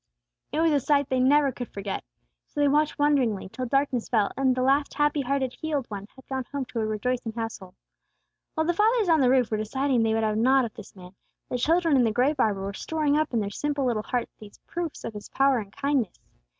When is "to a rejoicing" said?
6.69-7.33